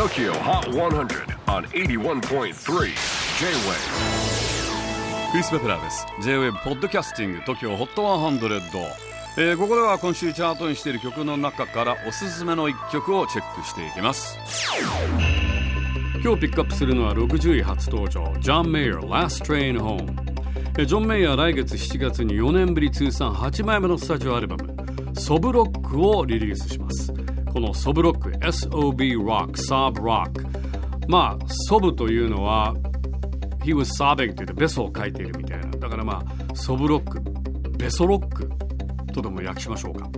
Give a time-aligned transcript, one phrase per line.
[0.00, 2.54] TOKYO HOT 100 on 81.3 J-WAVE
[5.30, 6.06] クリス・ベプラーです。
[6.22, 8.86] J-WAVE ポッドキャスティング TOKYO HOT 100、
[9.36, 14.38] えー、ここでは今週チャートにしている曲の中からおすすめの一曲をチェックしていきます。
[16.24, 24.74] 今日ピックアップするのは60位初登場ジョン・メイヤー Last Train Home ジョン・メイヤー来月7月に4年ぶり通算8枚目のスタジオアルバム
[25.20, 27.12] Sob Rock をリリースします。
[27.52, 32.74] この Sob Rock Sob Rock Sob Rock まあ Sob というのは
[33.64, 35.70] He was sobbing というとベソを書いているみたいな。
[35.70, 37.20] だからまあ Sob Rock
[37.76, 38.48] ベソロック
[39.12, 40.08] とでも訳しましょうか。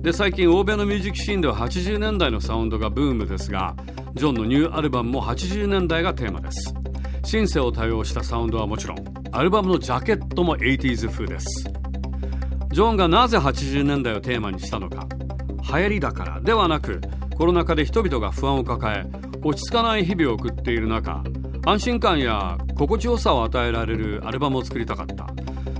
[0.00, 3.74] で最近欧米のミュージックシーンでは80年代のサウンドがブームですが
[4.14, 6.74] ジョンのニューアルバムも80年代がテーマです。
[7.24, 8.98] シンセを多用したサウンドはもちろん
[9.32, 11.46] アルバムのジャケットも 80s 風です。
[12.72, 15.06] ジョンがなぜ80年代をテーマにしたのか。
[15.62, 17.00] 流行りだからではなく
[17.36, 19.04] コロナ禍で人々が不安を抱え
[19.42, 21.22] 落ち着かない日々を送っている中
[21.64, 25.28] 安心感や心地よさを与えられるアルバムを作りたかった。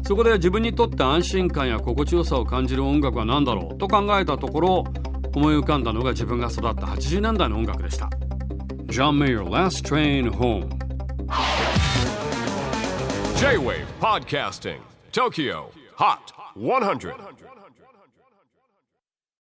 [0.05, 4.85] そこで自分にとって安心感や心地よさを感じる音楽は何だろうと考えたところ
[5.35, 8.11] 思い浮かんだのが自分が育った80年代の音楽でした。
[8.87, 10.69] John Mayer Last Train Home
[13.37, 14.81] J-WAVE PODCASTING
[15.13, 15.65] TOKYO
[15.97, 17.15] HOT 100